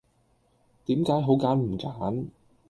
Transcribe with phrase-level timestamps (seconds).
[0.85, 2.25] 點解好揀唔揀